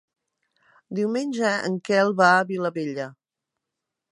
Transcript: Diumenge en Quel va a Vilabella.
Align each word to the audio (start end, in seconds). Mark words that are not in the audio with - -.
Diumenge 0.99 1.51
en 1.69 1.75
Quel 1.91 2.15
va 2.23 2.31
a 2.39 2.49
Vilabella. 2.53 3.07